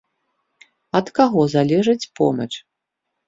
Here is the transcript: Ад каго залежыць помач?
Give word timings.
Ад 0.99 1.11
каго 1.19 1.41
залежыць 1.55 2.09
помач? 2.21 2.49